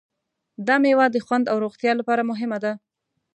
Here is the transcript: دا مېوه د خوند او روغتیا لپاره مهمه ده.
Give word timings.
دا 0.67 0.75
مېوه 0.83 1.05
د 1.11 1.17
خوند 1.25 1.45
او 1.51 1.57
روغتیا 1.65 1.91
لپاره 1.99 2.27
مهمه 2.31 2.57
ده. 2.63 2.71